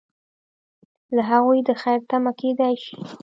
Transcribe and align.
له 1.15 1.21
هغوی 1.31 1.59
د 1.67 1.69
خیر 1.81 1.99
تمه 2.09 2.31
کیدای 2.39 2.75
شي. 2.83 2.97